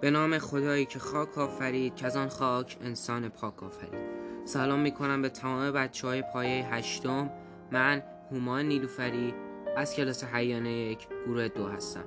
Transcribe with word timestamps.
به 0.00 0.10
نام 0.10 0.38
خدایی 0.38 0.84
که 0.84 0.98
خاک 0.98 1.38
آفرید 1.38 1.94
که 1.96 2.06
از 2.06 2.16
آن 2.16 2.28
خاک 2.28 2.76
انسان 2.82 3.28
پاک 3.28 3.62
آفرید. 3.62 4.18
سلام 4.44 4.80
می‌کنم 4.80 5.22
به 5.22 5.28
تمام 5.28 5.72
بچه 5.72 6.06
های 6.06 6.22
پایه 6.22 6.74
هشتم. 6.74 7.30
من 7.72 8.02
هومان 8.30 8.64
نیلوفری 8.64 9.34
از 9.76 9.94
کلاس 9.94 10.24
حیانه 10.24 10.72
یک 10.72 11.08
گروه 11.26 11.48
دو 11.48 11.66
هستم. 11.66 12.04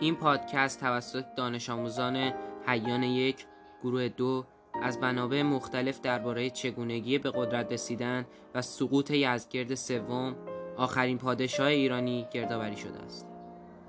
این 0.00 0.14
پادکست 0.14 0.80
توسط 0.80 1.24
دانش 1.36 1.70
آموزان 1.70 2.32
حیان 2.66 3.02
یک 3.02 3.46
گروه 3.82 4.08
دو 4.08 4.46
از 4.82 4.98
منابع 4.98 5.42
مختلف 5.42 6.00
درباره 6.00 6.50
چگونگی 6.50 7.18
به 7.18 7.30
قدرت 7.30 7.72
رسیدن 7.72 8.26
و 8.54 8.62
سقوط 8.62 9.10
یزدگرد 9.10 9.74
سوم 9.74 10.36
آخرین 10.76 11.18
پادشاه 11.18 11.66
ایرانی 11.66 12.26
گردآوری 12.32 12.76
شده 12.76 12.98
است 12.98 13.26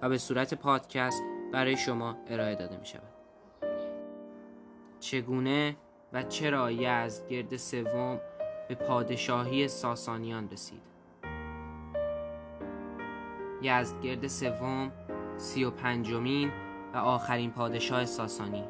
و 0.01 0.09
به 0.09 0.17
صورت 0.17 0.53
پادکست 0.53 1.23
برای 1.51 1.77
شما 1.77 2.17
ارائه 2.27 2.55
داده 2.55 2.77
می 2.77 2.85
شود. 2.85 3.13
چگونه 4.99 5.75
و 6.13 6.23
چرا 6.23 6.71
یزدگرد 6.71 7.57
سوم 7.57 8.19
به 8.67 8.75
پادشاهی 8.75 9.67
ساسانیان 9.67 10.49
رسید؟ 10.49 10.81
یزدگرد 13.61 14.27
سوم 14.27 14.91
سی 15.37 15.63
و 15.63 15.71
پنجمین 15.71 16.51
و 16.93 16.97
آخرین 16.97 17.51
پادشاه 17.51 18.05
ساسانی. 18.05 18.63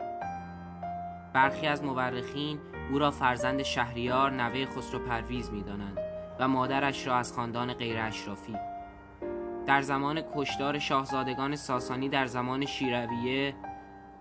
برخی 1.33 1.67
از 1.67 1.83
مورخین 1.83 2.59
او 2.91 2.99
را 2.99 3.11
فرزند 3.11 3.63
شهریار 3.63 4.31
نوه 4.31 4.65
خسرو 4.65 4.99
پرویز 4.99 5.51
می 5.51 5.63
دانند 5.63 5.97
و 6.39 6.47
مادرش 6.47 7.07
را 7.07 7.15
از 7.15 7.33
خاندان 7.33 7.73
غیر 7.73 7.99
اشرافی. 7.99 8.70
در 9.67 9.81
زمان 9.81 10.21
کشدار 10.35 10.79
شاهزادگان 10.79 11.55
ساسانی 11.55 12.09
در 12.09 12.25
زمان 12.25 12.65
شیرویه 12.65 13.55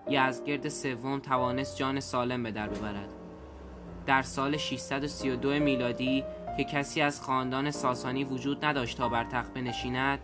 یزدگرد 0.09 0.69
سوم 0.69 1.19
توانست 1.19 1.77
جان 1.77 2.01
سالم 2.01 2.43
به 2.43 2.51
در 2.51 2.69
ببرد. 2.69 3.09
در 4.07 4.23
سال 4.23 4.57
632 4.57 5.51
میلادی 5.51 6.25
که 6.57 6.65
کسی 6.65 7.01
از 7.01 7.23
خاندان 7.23 7.71
ساسانی 7.71 8.25
وجود 8.25 8.65
نداشت 8.65 8.99
تا 8.99 9.09
بر 9.09 9.25
تخت 9.25 9.55
بنشیند 9.55 10.19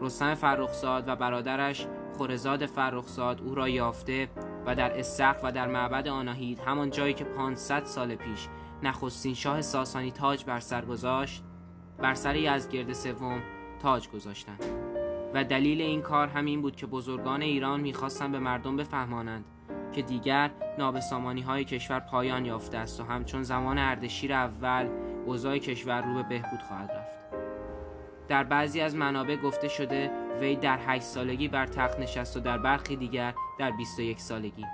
رستم 0.00 0.34
فرخزاد 0.34 1.08
و 1.08 1.16
برادرش 1.16 1.86
خورزاد 2.18 2.66
فرخزاد 2.66 3.40
او 3.40 3.54
را 3.54 3.68
یافته 3.68 4.28
و 4.66 4.74
در 4.74 4.98
استخر 4.98 5.40
و 5.42 5.52
در 5.52 5.66
معبد 5.66 6.08
آناهید 6.08 6.60
همان 6.60 6.90
جایی 6.90 7.14
که 7.14 7.24
500 7.24 7.84
سال 7.84 8.14
پیش 8.14 8.48
نخستین 8.82 9.34
شاه 9.34 9.62
ساسانی 9.62 10.10
تاج 10.10 10.44
بر 10.44 10.60
سر 10.60 10.84
گذاشت 10.84 11.42
بر 11.98 12.14
سر 12.14 12.36
یزدگرد 12.36 12.92
سوم 12.92 13.42
تاج 13.84 14.08
گذاشتند 14.08 14.64
و 15.34 15.44
دلیل 15.44 15.80
این 15.80 16.02
کار 16.02 16.28
همین 16.28 16.62
بود 16.62 16.76
که 16.76 16.86
بزرگان 16.86 17.42
ایران 17.42 17.80
می‌خواستند 17.80 18.32
به 18.32 18.38
مردم 18.38 18.76
بفهمانند 18.76 19.44
که 19.92 20.02
دیگر 20.02 20.50
نابسامانی 20.78 21.40
های 21.40 21.64
کشور 21.64 22.00
پایان 22.00 22.44
یافته 22.44 22.78
است 22.78 23.00
و 23.00 23.04
همچون 23.04 23.42
زمان 23.42 23.78
اردشیر 23.78 24.32
اول 24.32 24.88
اوضاع 25.26 25.58
کشور 25.58 26.02
رو 26.02 26.14
به 26.14 26.22
بهبود 26.22 26.62
خواهد 26.62 26.90
رفت. 26.90 27.18
در 28.28 28.44
بعضی 28.44 28.80
از 28.80 28.96
منابع 28.96 29.36
گفته 29.36 29.68
شده 29.68 30.10
وی 30.40 30.56
در 30.56 30.78
8 30.86 31.02
سالگی 31.02 31.48
بر 31.48 31.66
تخت 31.66 32.00
نشست 32.00 32.36
و 32.36 32.40
در 32.40 32.58
برخی 32.58 32.96
دیگر 32.96 33.34
در 33.58 33.70
21 33.70 34.20
سالگی. 34.20 34.64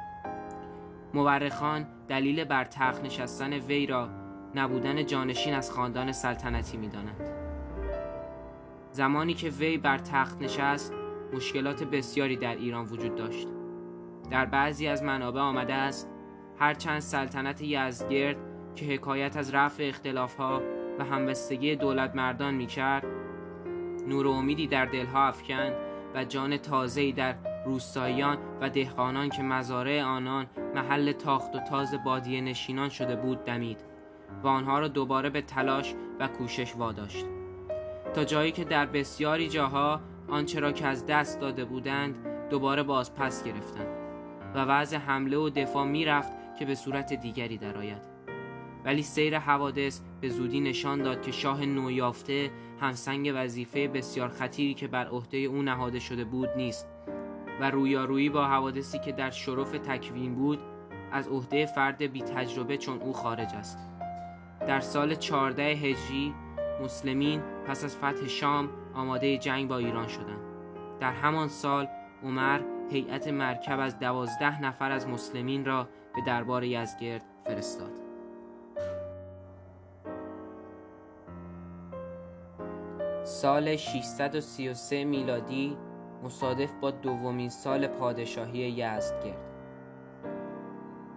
مورخان 1.14 1.86
دلیل 2.08 2.44
بر 2.44 2.64
تخت 2.64 3.04
نشستن 3.04 3.52
وی 3.52 3.86
را 3.86 4.08
نبودن 4.54 5.06
جانشین 5.06 5.54
از 5.54 5.70
خاندان 5.70 6.12
سلطنتی 6.12 6.76
می‌دانند 6.76 7.39
زمانی 8.92 9.34
که 9.34 9.48
وی 9.48 9.78
بر 9.78 9.98
تخت 9.98 10.42
نشست 10.42 10.94
مشکلات 11.32 11.84
بسیاری 11.84 12.36
در 12.36 12.54
ایران 12.54 12.84
وجود 12.84 13.14
داشت. 13.14 13.48
در 14.30 14.44
بعضی 14.44 14.86
از 14.86 15.02
منابع 15.02 15.40
آمده 15.40 15.74
است 15.74 16.10
هرچند 16.58 17.00
سلطنت 17.00 17.62
یزدگرد 17.62 18.36
که 18.74 18.86
حکایت 18.86 19.36
از 19.36 19.54
رفع 19.54 19.84
اختلافها 19.88 20.62
و 20.98 21.04
همبستگی 21.04 21.76
دولت 21.76 22.16
مردان 22.16 22.54
می 22.54 22.66
کرد 22.66 23.06
نور 24.08 24.26
و 24.26 24.30
امیدی 24.30 24.66
در 24.66 24.84
دلها 24.84 25.28
افکند 25.28 25.72
و 26.14 26.24
جان 26.24 26.56
تازه‌ای 26.56 27.12
در 27.12 27.34
روستاییان 27.66 28.38
و 28.60 28.70
دهقانان 28.70 29.28
که 29.28 29.42
مزارع 29.42 30.02
آنان 30.02 30.46
محل 30.74 31.12
تاخت 31.12 31.56
و 31.56 31.58
تاز 31.58 31.94
بادیه 32.04 32.40
نشینان 32.40 32.88
شده 32.88 33.16
بود 33.16 33.44
دمید 33.44 33.78
و 34.42 34.48
آنها 34.48 34.78
را 34.78 34.88
دوباره 34.88 35.30
به 35.30 35.42
تلاش 35.42 35.94
و 36.20 36.28
کوشش 36.28 36.76
واداشت. 36.76 37.39
تا 38.14 38.24
جایی 38.24 38.52
که 38.52 38.64
در 38.64 38.86
بسیاری 38.86 39.48
جاها 39.48 40.00
آنچه 40.28 40.60
را 40.60 40.72
که 40.72 40.86
از 40.86 41.06
دست 41.06 41.40
داده 41.40 41.64
بودند 41.64 42.14
دوباره 42.50 42.82
باز 42.82 43.14
پس 43.14 43.44
گرفتند 43.44 43.86
و 44.54 44.64
وضع 44.64 44.96
حمله 44.96 45.36
و 45.36 45.50
دفاع 45.50 45.86
می‌رفت 45.86 46.32
که 46.58 46.64
به 46.64 46.74
صورت 46.74 47.12
دیگری 47.12 47.58
درآید. 47.58 48.10
ولی 48.84 49.02
سیر 49.02 49.38
حوادث 49.38 50.00
به 50.20 50.28
زودی 50.28 50.60
نشان 50.60 51.02
داد 51.02 51.22
که 51.22 51.32
شاه 51.32 51.64
نویافته 51.64 52.50
همسنگ 52.80 53.32
وظیفه 53.34 53.88
بسیار 53.88 54.28
خطیری 54.28 54.74
که 54.74 54.86
بر 54.86 55.06
عهده 55.06 55.36
او 55.38 55.62
نهاده 55.62 55.98
شده 55.98 56.24
بود 56.24 56.48
نیست 56.56 56.86
و 57.60 57.70
رویارویی 57.70 58.28
با 58.28 58.46
حوادثی 58.46 58.98
که 58.98 59.12
در 59.12 59.30
شرف 59.30 59.70
تکوین 59.70 60.34
بود 60.34 60.58
از 61.12 61.28
عهده 61.28 61.66
فرد 61.66 62.02
بی 62.02 62.22
تجربه 62.22 62.76
چون 62.76 62.98
او 63.00 63.12
خارج 63.12 63.54
است. 63.54 63.78
در 64.60 64.80
سال 64.80 65.14
14 65.14 65.62
هجری 65.62 66.34
مسلمین 66.82 67.42
پس 67.66 67.84
از 67.84 67.96
فتح 67.96 68.26
شام 68.26 68.68
آماده 68.94 69.38
جنگ 69.38 69.68
با 69.68 69.78
ایران 69.78 70.08
شدند. 70.08 70.40
در 71.00 71.12
همان 71.12 71.48
سال 71.48 71.88
عمر 72.24 72.60
هیئت 72.90 73.28
مرکب 73.28 73.80
از 73.80 73.98
دوازده 73.98 74.62
نفر 74.62 74.92
از 74.92 75.08
مسلمین 75.08 75.64
را 75.64 75.88
به 76.14 76.20
دربار 76.26 76.64
یزدگرد 76.64 77.22
فرستاد. 77.44 77.92
سال 83.24 83.76
633 83.76 85.04
میلادی 85.04 85.76
مصادف 86.22 86.72
با 86.80 86.90
دومین 86.90 87.48
سال 87.48 87.86
پادشاهی 87.86 88.58
یزدگرد. 88.58 89.50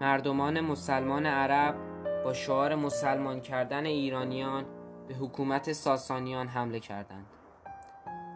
مردمان 0.01 0.61
مسلمان 0.61 1.25
عرب 1.25 1.75
با 2.23 2.33
شعار 2.33 2.75
مسلمان 2.75 3.41
کردن 3.41 3.85
ایرانیان 3.85 4.65
به 5.07 5.15
حکومت 5.15 5.73
ساسانیان 5.73 6.47
حمله 6.47 6.79
کردند 6.79 7.25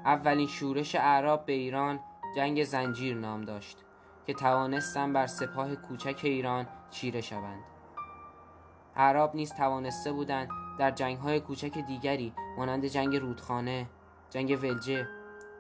اولین 0.06 0.48
شورش 0.48 0.96
اعراب 0.96 1.46
به 1.46 1.54
ایران 1.54 2.00
جنگ 2.36 2.64
زنجیر 2.64 3.16
نام 3.16 3.42
داشت 3.42 3.78
که 4.26 4.34
توانستند 4.34 5.14
بر 5.14 5.28
سپاه 5.28 5.76
کوچک 5.76 6.20
ایران 6.24 6.68
چیره 6.90 7.22
شوند 7.22 7.64
اعراب 8.96 9.36
نیز 9.36 9.54
توانسته 9.54 10.12
بودند 10.12 10.50
در 10.80 10.92
جنگ 10.92 11.18
های 11.18 11.40
کوچک 11.40 11.78
دیگری 11.78 12.34
مانند 12.58 12.86
جنگ 12.86 13.16
رودخانه، 13.16 13.90
جنگ 14.30 14.60
ولجه، 14.64 15.08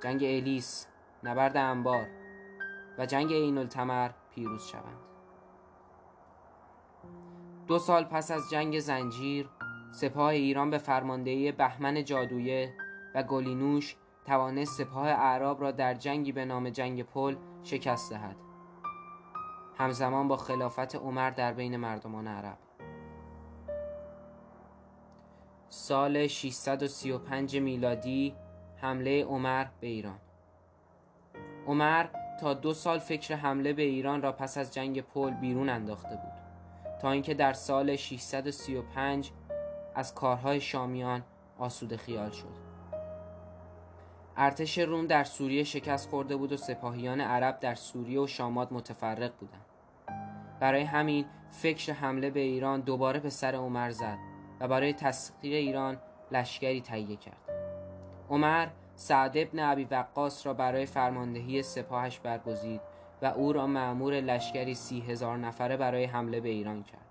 جنگ 0.03 0.23
الیس، 0.23 0.87
نبرد 1.23 1.57
انبار 1.57 2.07
و 2.97 3.05
جنگ 3.05 3.33
عین 3.33 3.57
التمر 3.57 4.09
پیروز 4.35 4.63
شوند. 4.63 4.97
دو 7.67 7.79
سال 7.79 8.03
پس 8.03 8.31
از 8.31 8.49
جنگ 8.49 8.79
زنجیر 8.79 9.49
سپاه 9.97 10.27
ایران 10.27 10.69
به 10.69 10.77
فرماندهی 10.77 11.51
بهمن 11.51 12.03
جادویه 12.03 12.73
و 13.15 13.23
گلینوش 13.23 13.95
توانست 14.25 14.83
سپاه 14.83 15.07
اعراب 15.07 15.61
را 15.61 15.71
در 15.71 15.93
جنگی 15.93 16.31
به 16.31 16.45
نام 16.45 16.69
جنگ 16.69 17.03
پل 17.03 17.35
شکست 17.63 18.09
دهد. 18.09 18.35
همزمان 19.77 20.27
با 20.27 20.37
خلافت 20.37 20.95
عمر 20.95 21.29
در 21.29 21.53
بین 21.53 21.77
مردمان 21.77 22.27
عرب. 22.27 22.57
سال 25.69 26.27
635 26.27 27.57
میلادی 27.57 28.35
حمله 28.75 29.23
عمر 29.23 29.65
به 29.79 29.87
ایران. 29.87 30.19
عمر 31.67 32.05
تا 32.39 32.53
دو 32.53 32.73
سال 32.73 32.99
فکر 32.99 33.35
حمله 33.35 33.73
به 33.73 33.83
ایران 33.83 34.21
را 34.21 34.31
پس 34.31 34.57
از 34.57 34.73
جنگ 34.73 35.01
پل 35.01 35.31
بیرون 35.31 35.69
انداخته 35.69 36.15
بود. 36.15 36.37
تا 37.01 37.11
اینکه 37.11 37.33
در 37.33 37.53
سال 37.53 37.95
635 37.95 39.31
از 39.97 40.15
کارهای 40.15 40.61
شامیان 40.61 41.23
آسوده 41.59 41.97
خیال 41.97 42.31
شد. 42.31 42.67
ارتش 44.37 44.77
روم 44.77 45.07
در 45.07 45.23
سوریه 45.23 45.63
شکست 45.63 46.09
خورده 46.09 46.35
بود 46.35 46.51
و 46.51 46.57
سپاهیان 46.57 47.21
عرب 47.21 47.59
در 47.59 47.75
سوریه 47.75 48.19
و 48.19 48.27
شامات 48.27 48.71
متفرق 48.71 49.31
بودند. 49.39 49.65
برای 50.59 50.83
همین 50.83 51.25
فکر 51.51 51.93
حمله 51.93 52.29
به 52.29 52.39
ایران 52.39 52.81
دوباره 52.81 53.19
به 53.19 53.29
سر 53.29 53.55
عمر 53.55 53.91
زد 53.91 54.17
و 54.59 54.67
برای 54.67 54.93
تسخیر 54.93 55.53
ایران 55.53 55.97
لشکری 56.31 56.81
تهیه 56.81 57.15
کرد. 57.15 57.49
عمر 58.29 58.67
سعد 58.95 59.37
ابن 59.37 59.59
ابی 59.59 59.83
وقاص 59.83 60.47
را 60.47 60.53
برای 60.53 60.85
فرماندهی 60.85 61.63
سپاهش 61.63 62.19
برگزید 62.19 62.81
و 63.21 63.25
او 63.25 63.53
را 63.53 63.67
معمور 63.67 64.13
لشکری 64.13 64.75
سی 64.75 64.99
هزار 64.99 65.37
نفره 65.37 65.77
برای 65.77 66.05
حمله 66.05 66.39
به 66.39 66.49
ایران 66.49 66.83
کرد. 66.83 67.06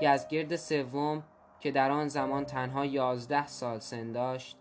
یزگرد 0.00 0.56
سوم 0.56 1.22
که 1.60 1.70
در 1.70 1.90
آن 1.90 2.08
زمان 2.08 2.44
تنها 2.44 2.86
یازده 2.86 3.46
سال 3.46 3.78
سن 3.78 4.12
داشت 4.12 4.56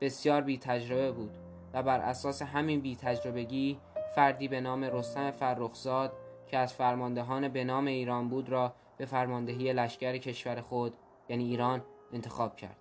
بسیار 0.00 0.40
بی 0.40 0.58
تجربه 0.58 1.12
بود 1.12 1.38
و 1.74 1.82
بر 1.82 2.00
اساس 2.00 2.42
همین 2.42 2.80
بی 2.80 2.96
تجربگی 2.96 3.78
فردی 4.14 4.48
به 4.48 4.60
نام 4.60 4.84
رستم 4.84 5.30
فرخزاد 5.30 6.12
که 6.46 6.58
از 6.58 6.74
فرماندهان 6.74 7.48
به 7.48 7.64
نام 7.64 7.86
ایران 7.86 8.28
بود 8.28 8.48
را 8.48 8.74
به 8.96 9.04
فرماندهی 9.04 9.72
لشکر 9.72 10.16
کشور 10.16 10.60
خود 10.60 10.96
یعنی 11.28 11.44
ایران 11.44 11.82
انتخاب 12.12 12.56
کرد 12.56 12.76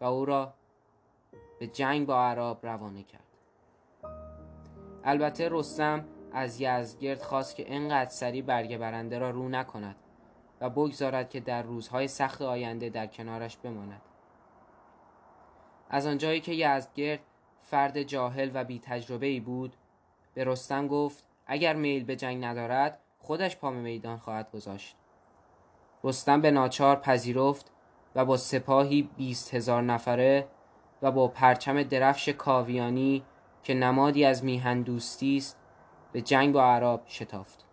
و 0.00 0.04
او 0.04 0.24
را 0.24 0.54
به 1.60 1.66
جنگ 1.66 2.06
با 2.06 2.24
عرب 2.24 2.58
روانه 2.62 3.02
کرد. 3.02 3.22
البته 5.04 5.48
رستم 5.50 6.04
از 6.32 6.60
یزگرد 6.60 7.22
خواست 7.22 7.56
که 7.56 7.74
انقدر 7.74 8.10
سریع 8.10 8.42
برگ 8.42 8.76
برنده 8.76 9.18
را 9.18 9.30
رو 9.30 9.48
نکند 9.48 9.96
و 10.60 10.70
بگذارد 10.70 11.30
که 11.30 11.40
در 11.40 11.62
روزهای 11.62 12.08
سخت 12.08 12.42
آینده 12.42 12.88
در 12.88 13.06
کنارش 13.06 13.56
بماند. 13.56 14.02
از 15.90 16.06
آنجایی 16.06 16.40
که 16.40 16.52
یزدگرد 16.52 17.20
فرد 17.62 18.02
جاهل 18.02 18.50
و 18.54 18.64
بی 18.64 18.78
تجربه 18.78 19.26
ای 19.26 19.40
بود 19.40 19.76
به 20.34 20.44
رستم 20.44 20.88
گفت 20.88 21.24
اگر 21.46 21.74
میل 21.74 22.04
به 22.04 22.16
جنگ 22.16 22.44
ندارد 22.44 22.98
خودش 23.18 23.56
پام 23.56 23.74
میدان 23.74 24.18
خواهد 24.18 24.50
گذاشت. 24.50 24.96
رستم 26.04 26.40
به 26.40 26.50
ناچار 26.50 26.96
پذیرفت 26.96 27.72
و 28.14 28.24
با 28.24 28.36
سپاهی 28.36 29.02
بیست 29.16 29.54
هزار 29.54 29.82
نفره 29.82 30.48
و 31.02 31.10
با 31.10 31.28
پرچم 31.28 31.82
درفش 31.82 32.28
کاویانی 32.28 33.24
که 33.62 33.74
نمادی 33.74 34.24
از 34.24 34.44
میهن 34.44 34.82
دوستی 34.82 35.36
است 35.36 35.58
به 36.12 36.22
جنگ 36.22 36.54
با 36.54 36.64
عرب 36.64 37.02
شتافت. 37.06 37.65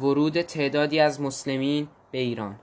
ورود 0.00 0.42
تعدادی 0.42 1.00
از 1.00 1.20
مسلمین 1.20 1.88
به 2.10 2.18
ایران. 2.18 2.56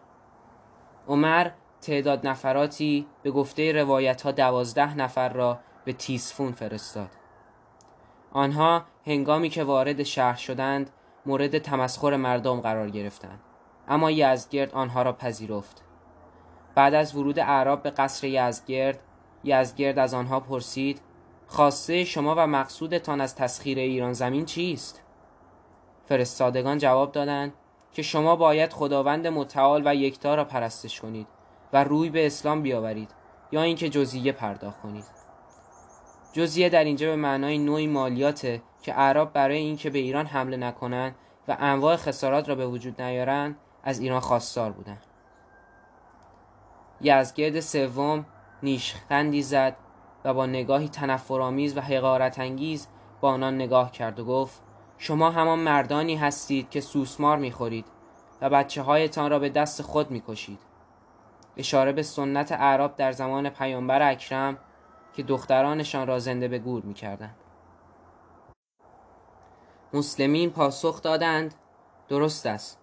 عمر 1.07 1.49
تعداد 1.81 2.27
نفراتی 2.27 3.07
به 3.23 3.31
گفته 3.31 3.71
روایت 3.71 4.21
ها 4.21 4.31
دوازده 4.31 4.97
نفر 4.97 5.29
را 5.29 5.59
به 5.85 5.93
تیسفون 5.93 6.51
فرستاد. 6.51 7.09
آنها 8.31 8.85
هنگامی 9.05 9.49
که 9.49 9.63
وارد 9.63 10.03
شهر 10.03 10.35
شدند 10.35 10.89
مورد 11.25 11.57
تمسخر 11.57 12.15
مردم 12.15 12.61
قرار 12.61 12.89
گرفتند. 12.89 13.39
اما 13.87 14.11
یزدگرد 14.11 14.73
آنها 14.73 15.01
را 15.01 15.13
پذیرفت. 15.13 15.83
بعد 16.75 16.93
از 16.93 17.15
ورود 17.15 17.39
اعراب 17.39 17.83
به 17.83 17.89
قصر 17.89 18.27
یزدگرد 18.27 18.99
یزدگرد 19.43 19.99
از 19.99 20.13
آنها 20.13 20.39
پرسید 20.39 21.01
خواسته 21.47 22.03
شما 22.03 22.35
و 22.37 22.47
مقصودتان 22.47 23.21
از 23.21 23.35
تسخیر 23.35 23.79
ایران 23.79 24.13
زمین 24.13 24.45
چیست؟ 24.45 25.01
فرستادگان 26.11 26.77
جواب 26.77 27.11
دادند 27.11 27.53
که 27.93 28.01
شما 28.01 28.35
باید 28.35 28.73
خداوند 28.73 29.27
متعال 29.27 29.81
و 29.85 29.95
یکتا 29.95 30.35
را 30.35 30.45
پرستش 30.45 31.01
کنید 31.01 31.27
و 31.73 31.83
روی 31.83 32.09
به 32.09 32.25
اسلام 32.25 32.61
بیاورید 32.61 33.09
یا 33.51 33.61
اینکه 33.61 33.89
جزیه 33.89 34.31
پرداخت 34.31 34.81
کنید. 34.81 35.03
جزیه 36.33 36.69
در 36.69 36.83
اینجا 36.83 37.09
به 37.09 37.15
معنای 37.15 37.57
نوعی 37.57 37.87
مالیاته 37.87 38.61
که 38.81 38.99
اعراب 38.99 39.33
برای 39.33 39.57
اینکه 39.57 39.89
به 39.89 39.99
ایران 39.99 40.25
حمله 40.25 40.57
نکنند 40.57 41.15
و 41.47 41.57
انواع 41.59 41.95
خسارات 41.95 42.49
را 42.49 42.55
به 42.55 42.67
وجود 42.67 43.01
نیارند 43.01 43.57
از 43.83 43.99
ایران 43.99 44.19
خواستار 44.19 44.71
بودند. 44.71 45.05
یزگرد 47.01 47.59
سوم 47.59 48.25
نیشخندی 48.63 49.41
زد 49.41 49.75
و 50.25 50.33
با 50.33 50.45
نگاهی 50.45 50.89
تنفرآمیز 50.89 51.77
و 51.77 51.81
حقارت 51.81 52.39
انگیز 52.39 52.87
با 53.21 53.29
آنان 53.29 53.55
نگاه 53.55 53.91
کرد 53.91 54.19
و 54.19 54.25
گفت 54.25 54.61
شما 55.03 55.31
همان 55.31 55.59
مردانی 55.59 56.15
هستید 56.15 56.69
که 56.69 56.81
سوسمار 56.81 57.37
می‌خورید 57.37 57.85
و 58.41 58.49
بچه 58.49 58.81
هایتان 58.81 59.31
را 59.31 59.39
به 59.39 59.49
دست 59.49 59.81
خود 59.81 60.11
می‌کشید. 60.11 60.59
اشاره 61.57 61.91
به 61.91 62.03
سنت 62.03 62.51
اعراب 62.51 62.95
در 62.95 63.11
زمان 63.11 63.49
پیامبر 63.49 64.09
اکرم 64.11 64.57
که 65.13 65.23
دخترانشان 65.23 66.07
را 66.07 66.19
زنده 66.19 66.47
به 66.47 66.59
گور 66.59 66.83
می‌کردند. 66.83 67.35
مسلمین 69.93 70.49
پاسخ 70.49 71.01
دادند 71.01 71.55
درست 72.07 72.45
است. 72.45 72.79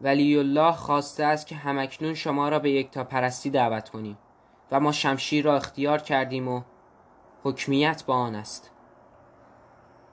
ولی 0.00 0.36
الله 0.36 0.72
خواسته 0.72 1.24
است 1.24 1.46
که 1.46 1.54
همکنون 1.54 2.14
شما 2.14 2.48
را 2.48 2.58
به 2.58 2.70
یک 2.70 2.90
تا 2.90 3.04
پرستی 3.04 3.50
دعوت 3.50 3.88
کنیم 3.88 4.18
و 4.70 4.80
ما 4.80 4.92
شمشیر 4.92 5.44
را 5.44 5.56
اختیار 5.56 5.98
کردیم 5.98 6.48
و 6.48 6.62
حکمیت 7.44 8.04
با 8.06 8.14
آن 8.14 8.34
است. 8.34 8.70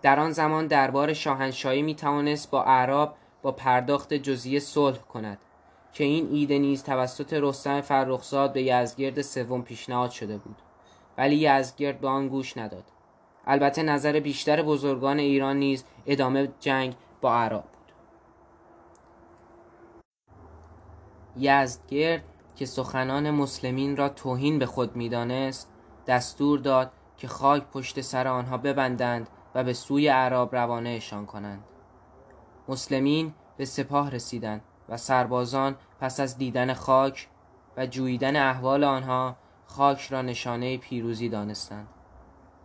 در 0.01 0.19
آن 0.19 0.31
زمان 0.31 0.67
دربار 0.67 1.13
شاهنشاهی 1.13 1.81
می 1.81 1.95
توانست 1.95 2.51
با 2.51 2.63
اعراب 2.63 3.15
با 3.41 3.51
پرداخت 3.51 4.13
جزیه 4.13 4.59
صلح 4.59 4.97
کند 4.97 5.37
که 5.93 6.03
این 6.03 6.29
ایده 6.31 6.59
نیز 6.59 6.83
توسط 6.83 7.33
رستم 7.33 7.81
فرخزاد 7.81 8.53
به 8.53 8.63
یزگرد 8.63 9.21
سوم 9.21 9.61
پیشنهاد 9.61 10.11
شده 10.11 10.37
بود. 10.37 10.55
ولی 11.17 11.35
یزگرد 11.35 11.99
به 11.99 12.07
آن 12.07 12.27
گوش 12.27 12.57
نداد. 12.57 12.83
البته 13.47 13.83
نظر 13.83 14.19
بیشتر 14.19 14.61
بزرگان 14.61 15.19
ایران 15.19 15.57
نیز 15.57 15.83
ادامه 16.05 16.49
جنگ 16.59 16.95
با 17.21 17.33
اعراب 17.33 17.63
بود. 17.63 17.91
یزدگرد 21.37 22.23
که 22.55 22.65
سخنان 22.65 23.31
مسلمین 23.31 23.97
را 23.97 24.09
توهین 24.09 24.59
به 24.59 24.65
خود 24.65 24.95
می‌دانست 24.95 25.69
دستور 26.07 26.59
داد 26.59 26.91
که 27.17 27.27
خاک 27.27 27.63
پشت 27.63 28.01
سر 28.01 28.27
آنها 28.27 28.57
ببندند 28.57 29.29
و 29.57 29.63
به 29.63 29.73
سوی 29.73 30.09
اعراب 30.09 30.55
روانهشان 30.55 31.25
کنند. 31.25 31.63
مسلمین 32.67 33.33
به 33.57 33.65
سپاه 33.65 34.11
رسیدند 34.11 34.61
و 34.89 34.97
سربازان 34.97 35.75
پس 35.99 36.19
از 36.19 36.37
دیدن 36.37 36.73
خاک 36.73 37.27
و 37.77 37.87
جویدن 37.87 38.35
احوال 38.35 38.83
آنها 38.83 39.35
خاک 39.65 40.07
را 40.07 40.21
نشانه 40.21 40.77
پیروزی 40.77 41.29
دانستند. 41.29 41.87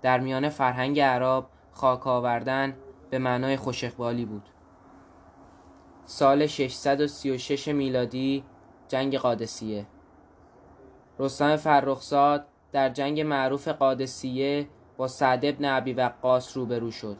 در 0.02 0.20
میان 0.20 0.48
فرهنگ 0.48 0.98
اعراب 0.98 1.48
خاک 1.72 2.06
آوردن 2.06 2.76
به 3.10 3.18
معنای 3.18 3.56
خوش 3.56 3.84
بود. 3.84 4.48
سال 6.04 6.46
636 6.46 7.68
میلادی 7.68 8.44
جنگ 8.88 9.16
قادسیه. 9.18 9.86
رستم 11.18 11.56
فرخزاد 11.56 12.46
در 12.72 12.88
جنگ 12.88 13.20
معروف 13.20 13.68
قادسیه 13.68 14.68
با 15.02 15.08
سعد 15.08 15.44
ابن 15.44 15.64
عبی 15.64 15.92
وقاص 15.92 16.56
روبرو 16.56 16.90
شد. 16.90 17.16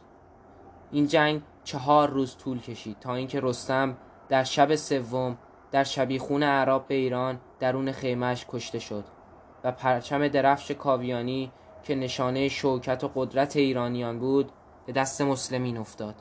این 0.91 1.07
جنگ 1.07 1.43
چهار 1.65 2.11
روز 2.11 2.37
طول 2.37 2.61
کشید 2.61 2.99
تا 3.01 3.15
اینکه 3.15 3.41
رستم 3.43 3.97
در 4.29 4.45
شب 4.45 4.75
سوم 4.75 5.39
در 5.71 5.85
شبیخون 5.85 6.43
عرب 6.43 6.87
به 6.87 6.95
ایران 6.95 7.41
درون 7.61 7.93
خیمش 7.93 8.47
کشته 8.49 8.79
شد 8.79 9.05
و 9.65 9.73
پرچم 9.73 10.29
درفش 10.29 10.71
کاویانی 10.71 11.53
که 11.83 11.95
نشانه 11.95 12.49
شوکت 12.49 13.05
و 13.05 13.11
قدرت 13.15 13.57
ایرانیان 13.57 14.19
بود 14.19 14.53
به 14.87 14.93
دست 14.93 15.21
مسلمین 15.21 15.77
افتاد 15.77 16.15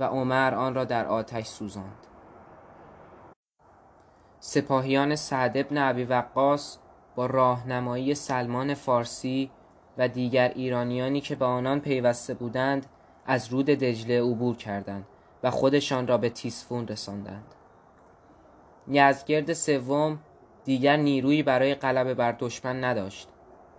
و 0.00 0.04
عمر 0.04 0.54
آن 0.54 0.74
را 0.74 0.84
در 0.84 1.06
آتش 1.06 1.46
سوزاند. 1.46 2.06
سپاهیان 4.40 5.16
سعد 5.16 5.58
ابن 5.58 5.78
عبی 5.78 6.04
وقاص 6.04 6.78
با 7.16 7.26
راهنمایی 7.26 8.14
سلمان 8.14 8.74
فارسی 8.74 9.50
و 9.98 10.08
دیگر 10.08 10.52
ایرانیانی 10.54 11.20
که 11.20 11.34
به 11.34 11.44
آنان 11.44 11.80
پیوسته 11.80 12.34
بودند 12.34 12.86
از 13.26 13.52
رود 13.52 13.66
دجله 13.66 14.22
عبور 14.22 14.56
کردند 14.56 15.06
و 15.42 15.50
خودشان 15.50 16.06
را 16.06 16.18
به 16.18 16.30
تیسفون 16.30 16.88
رساندند. 16.88 17.54
یزگرد 18.88 19.52
سوم 19.52 20.18
دیگر 20.64 20.96
نیرویی 20.96 21.42
برای 21.42 21.74
غلبه 21.74 22.14
بر 22.14 22.36
دشمن 22.38 22.84
نداشت. 22.84 23.28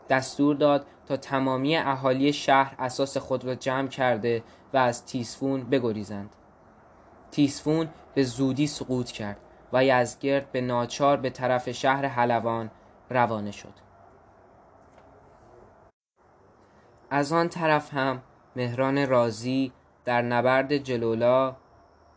دستور 0.09 0.55
داد 0.55 0.85
تا 1.05 1.17
تمامی 1.17 1.77
اهالی 1.77 2.33
شهر 2.33 2.75
اساس 2.79 3.17
خود 3.17 3.45
را 3.45 3.55
جمع 3.55 3.87
کرده 3.87 4.43
و 4.73 4.77
از 4.77 5.05
تیسفون 5.05 5.63
بگریزند. 5.63 6.29
تیسفون 7.31 7.89
به 8.13 8.23
زودی 8.23 8.67
سقوط 8.67 9.11
کرد 9.11 9.37
و 9.73 9.85
یزگرد 9.85 10.51
به 10.51 10.61
ناچار 10.61 11.17
به 11.17 11.29
طرف 11.29 11.71
شهر 11.71 12.05
حلوان 12.05 12.71
روانه 13.09 13.51
شد. 13.51 13.84
از 17.15 17.33
آن 17.33 17.49
طرف 17.49 17.93
هم 17.93 18.21
مهران 18.55 19.07
رازی 19.07 19.71
در 20.05 20.21
نبرد 20.21 20.77
جلولا 20.77 21.55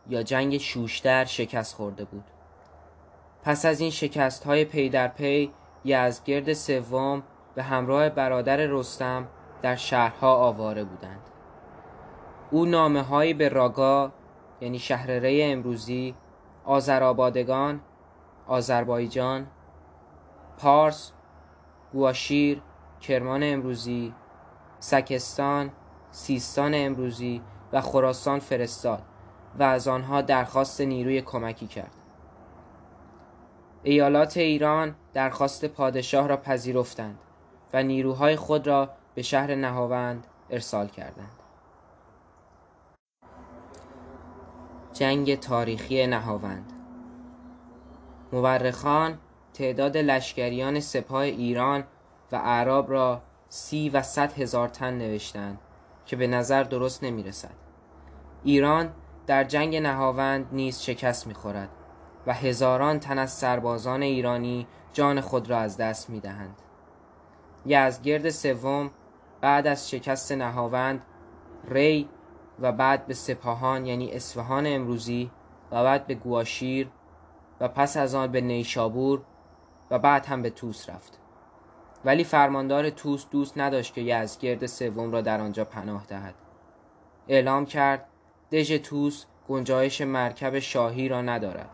یا 0.08 0.22
جنگ 0.22 0.58
شوشتر 0.58 1.24
شکست 1.24 1.74
خورده 1.74 2.04
بود. 2.04 2.24
پس 3.42 3.66
از 3.66 3.80
این 3.80 3.90
شکست 3.90 4.44
های 4.44 4.64
پی 4.64 4.88
در 4.88 5.08
پی 5.08 5.52
یزگرد 5.84 6.52
سوم 6.52 7.22
به 7.54 7.62
همراه 7.62 8.08
برادر 8.08 8.56
رستم 8.56 9.28
در 9.62 9.76
شهرها 9.76 10.34
آواره 10.34 10.84
بودند. 10.84 11.20
او 12.50 12.64
نامه 12.64 13.02
هایی 13.02 13.34
به 13.34 13.48
راگا 13.48 14.12
یعنی 14.60 14.78
شهرره 14.78 15.40
امروزی 15.42 16.14
آذرآبادگان 16.64 17.80
آذربایجان 18.46 19.46
پارس 20.58 21.12
گواشیر 21.92 22.62
کرمان 23.00 23.40
امروزی 23.42 24.14
سکستان 24.80 25.70
سیستان 26.10 26.72
امروزی 26.74 27.42
و 27.72 27.80
خراسان 27.80 28.38
فرستاد 28.38 29.02
و 29.58 29.62
از 29.62 29.88
آنها 29.88 30.22
درخواست 30.22 30.80
نیروی 30.80 31.22
کمکی 31.22 31.66
کرد 31.66 31.94
ایالات 33.82 34.36
ایران 34.36 34.94
درخواست 35.14 35.64
پادشاه 35.64 36.26
را 36.28 36.36
پذیرفتند 36.36 37.18
و 37.72 37.82
نیروهای 37.82 38.36
خود 38.36 38.66
را 38.66 38.90
به 39.14 39.22
شهر 39.22 39.54
نهاوند 39.54 40.26
ارسال 40.50 40.88
کردند. 40.88 41.38
جنگ 44.92 45.40
تاریخی 45.40 46.06
نهاوند 46.06 46.72
مورخان 48.32 49.18
تعداد 49.54 49.96
لشکریان 49.96 50.80
سپاه 50.80 51.20
ایران 51.20 51.84
و 52.32 52.36
اعراب 52.36 52.90
را 52.90 53.22
سی 53.48 53.90
و 53.90 54.02
صد 54.02 54.32
هزار 54.32 54.68
تن 54.68 54.98
نوشتند 54.98 55.58
که 56.06 56.16
به 56.16 56.26
نظر 56.26 56.62
درست 56.62 57.04
نمی 57.04 57.22
رسد. 57.22 57.54
ایران 58.44 58.92
در 59.26 59.44
جنگ 59.44 59.76
نهاوند 59.76 60.46
نیز 60.52 60.80
شکست 60.80 61.26
می 61.26 61.34
خورد 61.34 61.68
و 62.26 62.34
هزاران 62.34 63.00
تن 63.00 63.18
از 63.18 63.32
سربازان 63.32 64.02
ایرانی 64.02 64.66
جان 64.92 65.20
خود 65.20 65.50
را 65.50 65.58
از 65.58 65.76
دست 65.76 66.10
می 66.10 66.20
دهند. 66.20 66.62
یزگرد 67.66 68.30
سوم 68.30 68.90
بعد 69.40 69.66
از 69.66 69.90
شکست 69.90 70.32
نهاوند 70.32 71.02
ری 71.68 72.08
و 72.60 72.72
بعد 72.72 73.06
به 73.06 73.14
سپاهان 73.14 73.86
یعنی 73.86 74.12
اصفهان 74.12 74.66
امروزی 74.66 75.30
و 75.70 75.84
بعد 75.84 76.06
به 76.06 76.14
گواشیر 76.14 76.90
و 77.60 77.68
پس 77.68 77.96
از 77.96 78.14
آن 78.14 78.32
به 78.32 78.40
نیشابور 78.40 79.22
و 79.90 79.98
بعد 79.98 80.26
هم 80.26 80.42
به 80.42 80.50
توس 80.50 80.90
رفت 80.90 81.18
ولی 82.04 82.24
فرماندار 82.24 82.90
توس 82.90 83.26
دوست 83.30 83.58
نداشت 83.58 83.94
که 83.94 84.00
یزگرد 84.00 84.66
سوم 84.66 85.12
را 85.12 85.20
در 85.20 85.40
آنجا 85.40 85.64
پناه 85.64 86.04
دهد. 86.08 86.34
اعلام 87.28 87.66
کرد 87.66 88.06
دژ 88.52 88.72
توس 88.72 89.24
گنجایش 89.48 90.00
مرکب 90.00 90.58
شاهی 90.58 91.08
را 91.08 91.22
ندارد. 91.22 91.70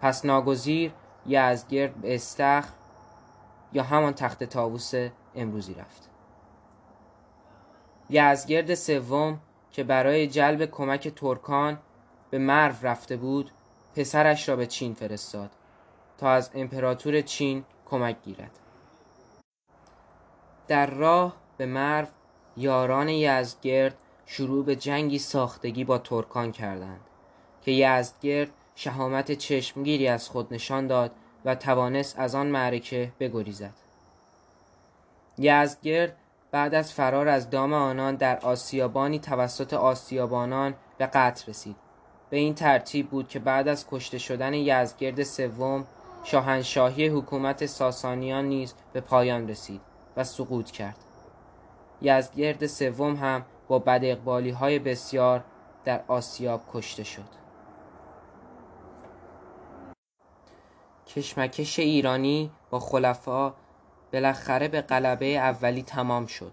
پس 0.00 0.24
ناگزیر 0.24 0.92
یزگرد 1.26 1.94
به 1.94 2.14
استخر 2.14 2.72
یا 3.72 3.82
همان 3.82 4.12
تخت 4.12 4.44
تاووس 4.44 4.92
امروزی 5.34 5.74
رفت. 5.74 6.08
یزگرد 8.10 8.74
سوم 8.74 9.40
که 9.72 9.84
برای 9.84 10.26
جلب 10.26 10.64
کمک 10.64 11.08
ترکان 11.08 11.78
به 12.30 12.38
مرو 12.38 12.74
رفته 12.82 13.16
بود 13.16 13.50
پسرش 13.96 14.48
را 14.48 14.56
به 14.56 14.66
چین 14.66 14.94
فرستاد 14.94 15.50
تا 16.18 16.30
از 16.30 16.50
امپراتور 16.54 17.20
چین 17.20 17.64
کمک 17.86 18.16
گیرد. 18.22 18.58
در 20.68 20.86
راه 20.86 21.36
به 21.56 21.66
مرو 21.66 22.06
یاران 22.56 23.08
یزدگرد 23.08 23.96
شروع 24.26 24.64
به 24.64 24.76
جنگی 24.76 25.18
ساختگی 25.18 25.84
با 25.84 25.98
ترکان 25.98 26.52
کردند 26.52 27.00
که 27.62 27.70
یزدگرد 27.72 28.50
شهامت 28.74 29.32
چشمگیری 29.32 30.08
از 30.08 30.28
خود 30.28 30.54
نشان 30.54 30.86
داد 30.86 31.10
و 31.44 31.54
توانست 31.54 32.18
از 32.18 32.34
آن 32.34 32.46
معرکه 32.46 33.12
بگریزد. 33.20 33.74
یزدگرد 35.38 36.16
بعد 36.50 36.74
از 36.74 36.92
فرار 36.92 37.28
از 37.28 37.50
دام 37.50 37.72
آنان 37.72 38.14
در 38.14 38.38
آسیابانی 38.38 39.18
توسط 39.18 39.74
آسیابانان 39.74 40.74
به 40.98 41.06
قتل 41.06 41.50
رسید. 41.50 41.76
به 42.30 42.36
این 42.36 42.54
ترتیب 42.54 43.10
بود 43.10 43.28
که 43.28 43.38
بعد 43.38 43.68
از 43.68 43.86
کشته 43.90 44.18
شدن 44.18 44.54
یزدگرد 44.54 45.22
سوم 45.22 45.86
شاهنشاهی 46.24 47.08
حکومت 47.08 47.66
ساسانیان 47.66 48.44
نیز 48.44 48.74
به 48.92 49.00
پایان 49.00 49.48
رسید. 49.48 49.80
و 50.16 50.24
سقوط 50.24 50.70
کرد. 50.70 50.96
یزدگرد 52.02 52.66
سوم 52.66 53.16
هم 53.16 53.44
با 53.68 53.78
بد 53.78 54.04
های 54.54 54.78
بسیار 54.78 55.44
در 55.84 56.04
آسیاب 56.08 56.62
کشته 56.72 57.04
شد. 57.04 57.42
کشمکش 61.06 61.78
ایرانی 61.78 62.50
با 62.70 62.78
خلفا 62.78 63.54
بالاخره 64.12 64.68
به 64.68 64.80
غلبه 64.80 65.26
اولی 65.26 65.82
تمام 65.82 66.26
شد. 66.26 66.52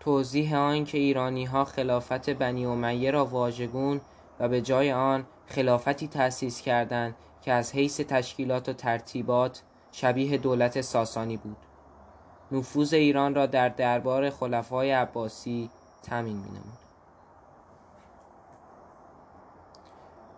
توضیح 0.00 0.56
آن 0.56 0.84
که 0.84 0.98
ایرانی 0.98 1.44
ها 1.44 1.64
خلافت 1.64 2.30
بنی 2.30 2.66
امیه 2.66 3.10
را 3.10 3.26
واژگون 3.26 4.00
و 4.40 4.48
به 4.48 4.60
جای 4.60 4.92
آن 4.92 5.26
خلافتی 5.46 6.08
تأسیس 6.08 6.62
کردند 6.62 7.14
که 7.42 7.52
از 7.52 7.74
حیث 7.74 8.00
تشکیلات 8.00 8.68
و 8.68 8.72
ترتیبات 8.72 9.62
شبیه 9.92 10.38
دولت 10.38 10.80
ساسانی 10.80 11.36
بود. 11.36 11.56
نفوذ 12.52 12.94
ایران 12.94 13.34
را 13.34 13.46
در 13.46 13.68
دربار 13.68 14.30
خلفای 14.30 14.90
عباسی 14.90 15.70
تمین 16.02 16.36
نمود 16.36 16.78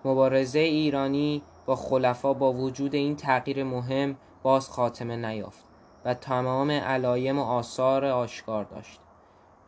مبارزه 0.04 0.58
ایرانی 0.58 1.42
با 1.66 1.76
خلفا 1.76 2.32
با 2.32 2.52
وجود 2.52 2.94
این 2.94 3.16
تغییر 3.16 3.64
مهم 3.64 4.16
باز 4.42 4.70
خاتمه 4.70 5.16
نیافت 5.16 5.64
و 6.04 6.14
تمام 6.14 6.70
علایم 6.70 7.38
و 7.38 7.42
آثار 7.42 8.04
آشکار 8.04 8.64
داشت. 8.64 9.00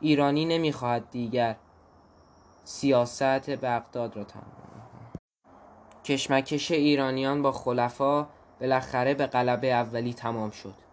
ایرانی 0.00 0.44
نمی‌خواهد 0.44 1.10
دیگر 1.10 1.56
سیاست 2.64 3.50
بغداد 3.50 4.16
را 4.16 4.24
تمام 4.24 4.46
کشمکش 6.04 6.70
ایرانیان 6.70 7.42
با 7.42 7.52
خلفا 7.52 8.26
بالاخره 8.60 9.14
به 9.14 9.26
غلبه 9.26 9.72
اولی 9.72 10.14
تمام 10.14 10.50
شد. 10.50 10.85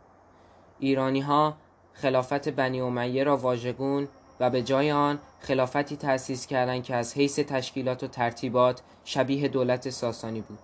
ایرانی 0.79 1.21
ها 1.21 1.53
خلافت 1.93 2.49
بنی 2.49 2.81
امیه 2.81 3.23
را 3.23 3.37
واژگون 3.37 4.07
و 4.39 4.49
به 4.49 4.61
جای 4.61 4.91
آن 4.91 5.19
خلافتی 5.39 5.97
تأسیس 5.97 6.47
کردند 6.47 6.83
که 6.83 6.95
از 6.95 7.17
حیث 7.17 7.39
تشکیلات 7.39 8.03
و 8.03 8.07
ترتیبات 8.07 8.81
شبیه 9.05 9.47
دولت 9.47 9.89
ساسانی 9.89 10.41
بود. 10.41 10.59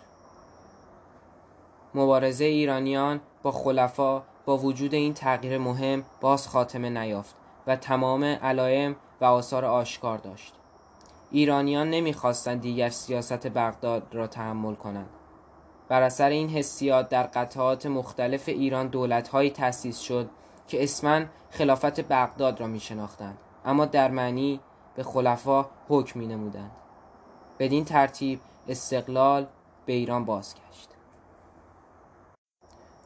مبارزه 1.95 2.45
ایرانیان 2.45 3.21
با 3.43 3.51
خلفا 3.51 4.21
با 4.45 4.57
وجود 4.57 4.93
این 4.93 5.13
تغییر 5.13 5.57
مهم 5.57 6.03
باز 6.21 6.47
خاتمه 6.47 6.89
نیافت 6.89 7.35
و 7.67 7.75
تمام 7.75 8.23
علائم 8.23 8.95
و 9.21 9.25
آثار 9.25 9.65
آشکار 9.65 10.17
داشت. 10.17 10.53
ایرانیان 11.31 11.89
نمی‌خواستند 11.89 12.61
دیگر 12.61 12.89
سیاست 12.89 13.47
بغداد 13.47 14.15
را 14.15 14.27
تحمل 14.27 14.75
کنند. 14.75 15.09
بر 15.89 16.01
اثر 16.01 16.29
این 16.29 16.49
حسیات 16.49 17.09
در 17.09 17.23
قطعات 17.23 17.85
مختلف 17.85 18.49
ایران 18.49 18.87
دولتهایی 18.87 19.49
تأسیس 19.49 19.99
شد 19.99 20.29
که 20.67 20.83
اسما 20.83 21.21
خلافت 21.49 22.01
بغداد 22.01 22.59
را 22.59 22.67
می 22.67 22.79
شناختند 22.79 23.37
اما 23.65 23.85
در 23.85 24.11
معنی 24.11 24.59
به 24.95 25.03
خلفا 25.03 25.65
حکم 25.87 26.19
می 26.19 26.27
نمودند 26.27 26.71
بدین 27.59 27.85
ترتیب 27.85 28.39
استقلال 28.67 29.47
به 29.85 29.93
ایران 29.93 30.25
بازگشت. 30.25 30.89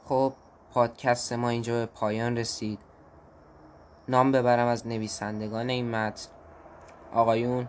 خب 0.06 0.34
پادکست 0.74 1.34
ما 1.34 1.50
اینجا 1.50 1.74
به 1.74 1.86
پایان 1.86 2.38
رسید. 2.38 2.80
نام 4.08 4.32
ببرم 4.32 4.68
از 4.68 4.88
نویسندگان 4.88 5.70
این 5.70 5.92
متن. 5.92 6.30
آقایون 7.14 7.68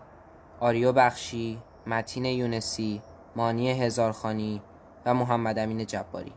آریو 0.61 0.93
بخشی 0.93 1.63
متین 1.87 2.25
یونسی 2.25 3.03
مانی 3.37 3.71
هزارخانی 3.71 4.63
و 5.07 5.15
محمد 5.15 5.59
امین 5.59 5.87
جباری. 5.87 6.33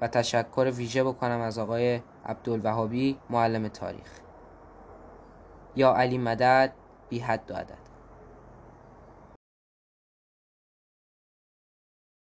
و 0.00 0.08
تشکر 0.08 0.72
ویژه 0.76 1.04
بکنم 1.04 1.40
از 1.40 1.58
آقای 1.58 2.00
عبدالوهابی 2.26 3.18
معلم 3.30 3.68
تاریخ. 3.68 4.20
یا 5.76 5.94
علی 5.94 6.18
مدد 6.18 6.72
بی 7.08 7.18
حد 7.18 7.50
و 7.50 7.87